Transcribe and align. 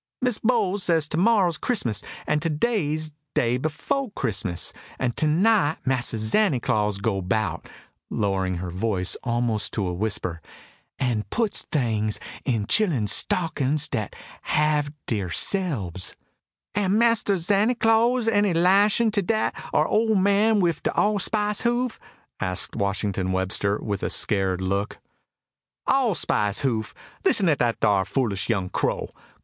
"Miss 0.19 0.39
Bowles 0.39 0.81
says 0.81 1.07
to 1.09 1.17
morrer's 1.17 1.59
Chrissmus, 1.59 2.03
an' 2.25 2.39
to 2.39 2.49
day's 2.49 3.11
day 3.35 3.57
befo' 3.57 4.07
Chrissmus, 4.15 4.73
an' 4.97 5.11
to 5.11 5.27
night 5.27 5.77
Mahser 5.85 6.17
Zanty 6.17 6.59
Claws 6.59 6.97
go 6.97 7.21
'bout" 7.21 7.69
lowering 8.09 8.55
her 8.57 8.71
voice 8.71 9.15
almost 9.23 9.73
to 9.73 9.85
a 9.85 9.93
whisper 9.93 10.41
"an' 10.97 11.25
put 11.29 11.65
tings 11.69 12.19
in 12.45 12.65
chillun's 12.65 13.11
stockin's 13.11 13.87
dat 13.87 14.15
'haved 14.45 14.91
deirselbs." 15.05 16.15
"Am 16.73 16.97
Mahser 16.97 17.37
Zanty 17.37 17.79
Claws 17.79 18.27
any 18.27 18.55
lashun 18.55 19.11
to 19.11 19.21
dat 19.21 19.53
ar 19.71 19.85
ole 19.87 20.15
man 20.15 20.59
wiff 20.61 20.81
de 20.81 20.89
allspice 20.99 21.61
hoof?" 21.61 21.99
asked 22.39 22.75
Washington 22.75 23.31
Webster, 23.31 23.77
with 23.77 24.01
a 24.01 24.09
scared 24.09 24.61
look. 24.61 24.97
"Allspice 25.85 26.61
hoof! 26.61 26.95
Lissen 27.23 27.47
at 27.49 27.59
dat 27.59 27.85
ar 27.85 28.03
foolish 28.03 28.49
young 28.49 28.67
crow. 28.67 29.11